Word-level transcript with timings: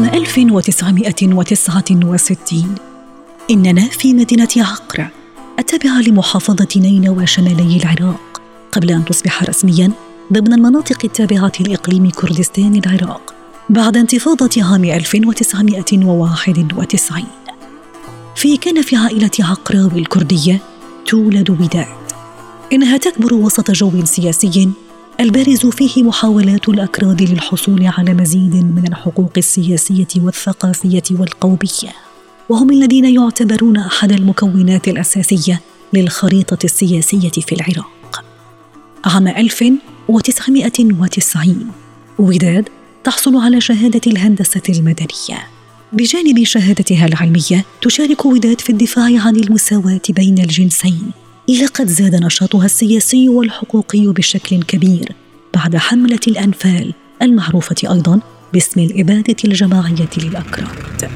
عام 0.00 0.14
1969 0.14 2.74
إننا 3.50 3.88
في 3.88 4.14
مدينة 4.14 4.48
عقرة 4.56 5.10
التابعة 5.58 6.00
لمحافظة 6.00 6.68
نينوى 6.76 7.26
شمالي 7.26 7.76
العراق. 7.76 8.40
قبل 8.72 8.90
أن 8.90 9.04
تصبح 9.04 9.42
رسمياً 9.42 9.92
ضمن 10.32 10.52
المناطق 10.52 10.98
التابعة 11.04 11.52
لإقليم 11.60 12.10
كردستان 12.10 12.80
العراق 12.86 13.34
بعد 13.70 13.96
انتفاضة 13.96 14.64
عام 14.64 14.84
1991 14.84 17.26
في 18.36 18.56
كان 18.56 18.82
في 18.82 18.96
عائلة 18.96 19.30
عقراوي 19.40 20.00
الكردية 20.00 20.60
تولد 21.06 21.50
وداد. 21.50 21.86
إنها 22.72 22.96
تكبر 22.96 23.34
وسط 23.34 23.70
جو 23.70 24.04
سياسي 24.04 24.70
البارز 25.20 25.66
فيه 25.66 26.02
محاولات 26.02 26.68
الأكراد 26.68 27.22
للحصول 27.22 27.86
على 27.86 28.14
مزيد 28.14 28.54
من 28.54 28.84
الحقوق 28.88 29.32
السياسية 29.36 30.06
والثقافية 30.16 31.02
والقومية. 31.10 31.92
وهم 32.48 32.70
الذين 32.70 33.04
يعتبرون 33.04 33.76
أحد 33.76 34.12
المكونات 34.12 34.88
الأساسية 34.88 35.60
للخريطة 35.92 36.58
السياسية 36.64 37.30
في 37.30 37.54
العراق. 37.54 38.24
عام 39.04 39.28
1990 39.28 41.70
وداد 42.18 42.68
تحصل 43.04 43.36
على 43.36 43.60
شهادة 43.60 44.00
الهندسة 44.06 44.62
المدنية. 44.68 45.46
بجانب 45.92 46.44
شهادتها 46.44 47.06
العلمية 47.06 47.64
تشارك 47.82 48.26
وداد 48.26 48.60
في 48.60 48.70
الدفاع 48.70 49.04
عن 49.04 49.36
المساواة 49.36 50.00
بين 50.08 50.38
الجنسين. 50.38 51.10
لقد 51.58 51.86
زاد 51.86 52.14
نشاطها 52.14 52.64
السياسي 52.64 53.28
والحقوقي 53.28 54.06
بشكل 54.06 54.62
كبير 54.62 55.12
بعد 55.54 55.76
حملة 55.76 56.20
الأنفال 56.28 56.94
المعروفة 57.22 57.92
أيضا 57.92 58.20
باسم 58.52 58.80
الإبادة 58.80 59.36
الجماعية 59.44 60.08
للأكراد. 60.16 61.10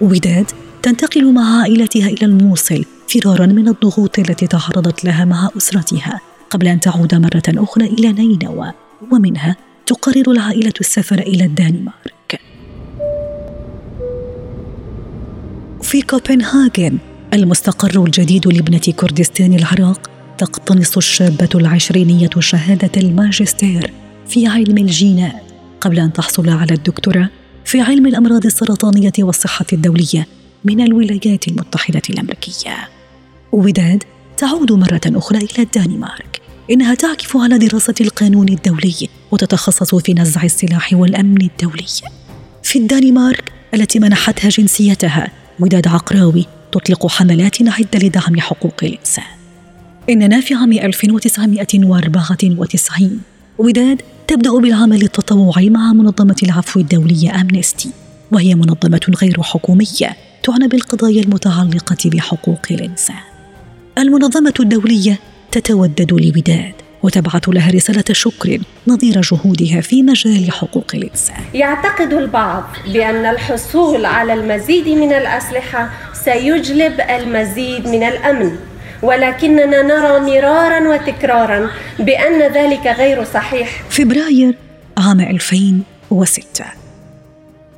وداد 0.00 0.50
تنتقل 0.82 1.32
مع 1.32 1.60
عائلتها 1.60 2.08
إلى 2.08 2.26
الموصل 2.26 2.84
فرارا 3.08 3.46
من 3.46 3.68
الضغوط 3.68 4.18
التي 4.18 4.46
تعرضت 4.46 5.04
لها 5.04 5.24
مع 5.24 5.50
أسرتها 5.56 6.20
قبل 6.50 6.68
أن 6.68 6.80
تعود 6.80 7.14
مرة 7.14 7.42
أخرى 7.48 7.86
إلى 7.86 8.12
نينوى 8.12 8.72
ومنها 9.12 9.56
تقرر 9.86 10.30
العائلة 10.32 10.74
السفر 10.80 11.18
إلى 11.18 11.44
الدنمارك. 11.44 12.15
في 15.86 16.02
كوبنهاجن 16.02 16.98
المستقر 17.34 18.04
الجديد 18.04 18.48
لابنة 18.48 18.78
كردستان 18.78 19.54
العراق 19.54 20.10
تقتنص 20.38 20.96
الشابة 20.96 21.48
العشرينية 21.54 22.30
شهادة 22.38 22.90
الماجستير 22.96 23.92
في 24.28 24.46
علم 24.46 24.78
الجينات 24.78 25.42
قبل 25.80 25.98
أن 25.98 26.12
تحصل 26.12 26.48
على 26.48 26.74
الدكتوراه 26.74 27.28
في 27.64 27.80
علم 27.80 28.06
الأمراض 28.06 28.46
السرطانية 28.46 29.12
والصحة 29.18 29.66
الدولية 29.72 30.26
من 30.64 30.80
الولايات 30.80 31.48
المتحدة 31.48 32.02
الأمريكية. 32.10 32.88
وداد 33.52 34.04
تعود 34.36 34.72
مرة 34.72 35.00
أخرى 35.06 35.38
إلى 35.38 35.62
الدنمارك 35.62 36.40
إنها 36.70 36.94
تعكف 36.94 37.36
على 37.36 37.58
دراسة 37.58 37.94
القانون 38.00 38.48
الدولي 38.48 39.08
وتتخصص 39.30 39.94
في 39.94 40.14
نزع 40.14 40.42
السلاح 40.42 40.92
والأمن 40.92 41.42
الدولي. 41.42 41.86
في 42.62 42.78
الدنمارك 42.78 43.52
التي 43.74 43.98
منحتها 43.98 44.48
جنسيتها 44.48 45.45
وداد 45.60 45.88
عقراوي 45.88 46.46
تطلق 46.72 47.06
حملات 47.06 47.62
عدة 47.62 47.98
لدعم 47.98 48.40
حقوق 48.40 48.74
الإنسان. 48.82 49.24
إننا 50.10 50.40
في 50.40 50.54
عام 50.54 50.72
1994 50.72 53.20
وداد 53.58 54.02
تبدأ 54.26 54.58
بالعمل 54.58 55.02
التطوعي 55.02 55.70
مع 55.70 55.92
منظمة 55.92 56.36
العفو 56.42 56.80
الدولية 56.80 57.40
أمنستي 57.40 57.90
وهي 58.32 58.54
منظمة 58.54 59.00
غير 59.22 59.42
حكومية 59.42 60.16
تعنى 60.42 60.68
بالقضايا 60.68 61.22
المتعلقة 61.22 62.10
بحقوق 62.10 62.66
الإنسان. 62.70 63.16
المنظمة 63.98 64.54
الدولية 64.60 65.18
تتودد 65.52 66.12
لوداد 66.12 66.74
وتبعث 67.06 67.48
لها 67.48 67.70
رسالة 67.70 68.04
شكر 68.12 68.58
نظير 68.86 69.20
جهودها 69.20 69.80
في 69.80 70.02
مجال 70.02 70.52
حقوق 70.52 70.90
الإنسان. 70.94 71.36
يعتقد 71.54 72.12
البعض 72.12 72.64
بأن 72.92 73.26
الحصول 73.26 74.04
على 74.04 74.32
المزيد 74.32 74.88
من 74.88 75.12
الأسلحة 75.12 75.90
سيجلب 76.24 77.00
المزيد 77.00 77.88
من 77.88 78.02
الأمن 78.02 78.56
ولكننا 79.02 79.82
نرى 79.82 80.20
مرارا 80.20 80.88
وتكرارا 80.88 81.70
بأن 81.98 82.52
ذلك 82.52 82.86
غير 82.86 83.24
صحيح. 83.24 83.82
فبراير 83.90 84.54
عام 84.98 85.20
2006 85.20 86.64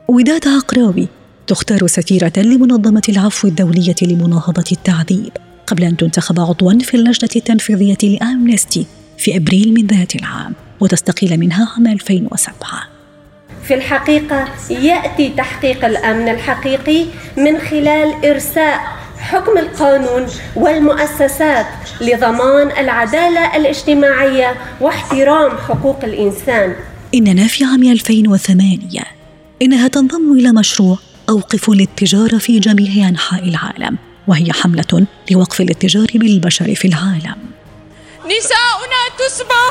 وداد 0.08 0.48
عقراوي 0.48 1.08
تختار 1.46 1.86
سفيرة 1.86 2.32
لمنظمة 2.36 3.02
العفو 3.08 3.48
الدولية 3.48 3.94
لمناهضة 4.02 4.64
التعذيب 4.72 5.32
قبل 5.66 5.84
أن 5.84 5.96
تنتخب 5.96 6.40
عضوا 6.40 6.78
في 6.78 6.94
اللجنة 6.94 7.30
التنفيذية 7.36 7.98
لأمنستي. 8.02 8.86
في 9.18 9.36
أبريل 9.36 9.74
من 9.74 9.86
ذات 9.86 10.14
العام 10.14 10.54
وتستقيل 10.80 11.36
منها 11.36 11.68
عام 11.76 11.86
2007 11.86 12.98
في 13.68 13.74
الحقيقة 13.74 14.48
يأتي 14.70 15.28
تحقيق 15.28 15.84
الأمن 15.84 16.28
الحقيقي 16.28 17.04
من 17.36 17.58
خلال 17.58 18.24
إرساء 18.24 18.80
حكم 19.18 19.58
القانون 19.58 20.26
والمؤسسات 20.56 21.66
لضمان 22.00 22.70
العدالة 22.78 23.56
الاجتماعية 23.56 24.54
واحترام 24.80 25.50
حقوق 25.50 26.04
الإنسان. 26.04 26.74
إننا 27.14 27.46
في 27.46 27.64
عام 27.64 27.82
2008 27.82 29.02
إنها 29.62 29.88
تنضم 29.88 30.32
إلى 30.32 30.52
مشروع 30.52 30.98
أوقفوا 31.28 31.74
الاتجار 31.74 32.38
في 32.38 32.58
جميع 32.58 33.08
أنحاء 33.08 33.48
العالم 33.48 33.98
وهي 34.28 34.52
حملة 34.52 35.06
لوقف 35.30 35.60
الاتجار 35.60 36.06
بالبشر 36.14 36.74
في 36.74 36.88
العالم. 36.88 37.57
نساؤنا 38.28 39.02
تسبى. 39.18 39.66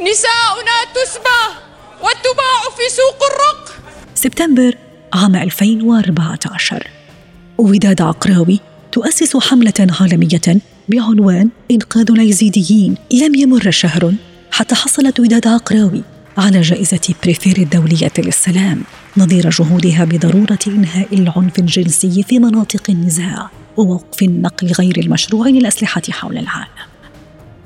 نساؤنا 0.00 0.76
تسبى. 0.94 1.40
وتباع 2.00 2.60
في 2.76 2.94
سوق 2.96 3.20
الرق. 3.30 3.74
سبتمبر 4.14 4.74
عام 5.14 5.36
2014 5.36 6.86
وداد 7.58 8.02
عقراوي 8.02 8.60
تؤسس 8.92 9.36
حملة 9.36 9.86
عالمية 10.00 10.60
بعنوان 10.88 11.48
إنقاذ 11.70 12.10
اليزيديين 12.10 12.94
لم 13.12 13.34
يمر 13.34 13.70
شهر 13.70 14.14
حتى 14.50 14.74
حصلت 14.74 15.20
وداد 15.20 15.46
عقراوي 15.46 16.02
على 16.38 16.60
جائزة 16.60 17.14
بريفير 17.22 17.56
الدولية 17.58 18.12
للسلام. 18.18 18.82
نظير 19.16 19.50
جهودها 19.50 20.04
بضرورة 20.04 20.58
إنهاء 20.66 21.14
العنف 21.14 21.58
الجنسي 21.58 22.22
في 22.22 22.38
مناطق 22.38 22.82
النزاع 22.88 23.50
ووقف 23.76 24.22
النقل 24.22 24.72
غير 24.72 24.98
المشروع 24.98 25.48
للأسلحة 25.48 26.02
حول 26.10 26.38
العالم. 26.38 26.87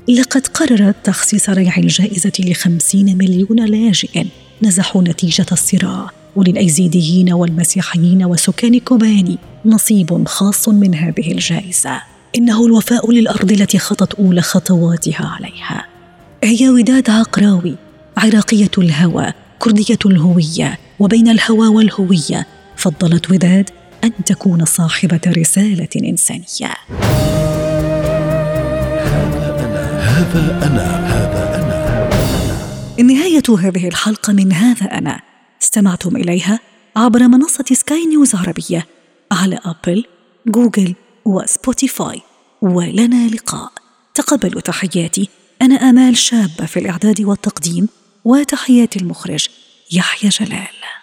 لقد 0.09 0.47
قررت 0.47 0.95
تخصيص 1.03 1.49
ريع 1.49 1.77
الجائزة 1.77 2.31
لخمسين 2.39 3.17
مليون 3.17 3.65
لاجئ 3.65 4.25
نزحوا 4.63 5.01
نتيجة 5.01 5.45
الصراع. 5.51 6.09
وللأيزيديين 6.35 7.33
والمسيحيين 7.33 8.25
وسكان 8.25 8.79
كوباني 8.79 9.37
نصيب 9.65 10.27
خاص 10.27 10.69
من 10.69 10.95
هذه 10.95 11.31
الجائزة. 11.31 12.01
إنه 12.37 12.65
الوفاء 12.65 13.11
للأرض 13.11 13.51
التي 13.51 13.79
خطت 13.79 14.13
أولى 14.13 14.41
خطواتها 14.41 15.25
عليها. 15.25 15.85
هي 16.43 16.69
وداد 16.69 17.09
عقراوي 17.09 17.75
عراقية 18.17 18.71
الهوى 18.77 19.33
كردية 19.59 19.99
الهوية 20.05 20.79
وبين 20.99 21.29
الهوى 21.29 21.67
والهوية 21.67 22.47
فضلت 22.75 23.31
وداد 23.31 23.69
أن 24.03 24.11
تكون 24.25 24.65
صاحبة 24.65 25.21
رسالة 25.27 25.89
إنسانية. 25.95 26.73
هذا 30.13 30.67
أنا 30.67 30.85
هذا 31.07 31.55
أنا. 31.55 33.03
نهاية 33.03 33.43
هذه 33.59 33.87
الحلقة 33.87 34.33
من 34.33 34.53
هذا 34.53 34.85
أنا. 34.85 35.21
استمعتم 35.61 36.15
إليها 36.15 36.59
عبر 36.95 37.27
منصة 37.27 37.65
سكاي 37.73 38.05
نيوز 38.05 38.35
عربية 38.35 38.87
على 39.31 39.59
أبل، 39.65 40.05
جوجل 40.47 40.95
وسبوتيفاي 41.25 42.21
ولنا 42.61 43.27
لقاء. 43.27 43.71
تقبلوا 44.13 44.61
تحياتي. 44.61 45.29
أنا 45.61 45.75
آمال 45.75 46.17
شابة 46.17 46.65
في 46.65 46.79
الإعداد 46.79 47.21
والتقديم 47.21 47.89
وتحيات 48.25 48.97
المخرج 48.97 49.47
يحيى 49.91 50.29
جلال. 50.29 51.02